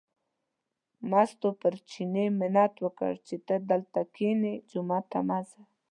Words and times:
مستو 1.09 1.49
پر 1.61 1.73
چیني 1.89 2.25
منت 2.39 2.73
وکړ 2.85 3.13
چې 3.27 3.35
ته 3.47 3.55
دلته 3.69 4.01
کینې، 4.15 4.53
جومات 4.69 5.05
ته 5.11 5.19
مه 5.27 5.39
ځه. 5.49 5.61